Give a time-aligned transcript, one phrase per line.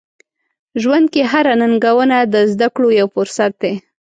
[0.81, 3.73] ژوند کې هره ننګونه د زده کړو یو فرصت دی.